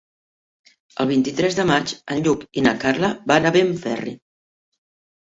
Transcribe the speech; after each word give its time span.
El 1.03 1.09
vint-i-tres 1.09 1.57
de 1.59 1.65
maig 1.71 1.91
en 2.15 2.23
Lluc 2.27 2.45
i 2.61 2.63
na 2.67 2.73
Carla 2.85 3.11
van 3.33 3.45
a 3.45 3.51
Benferri. 3.57 4.15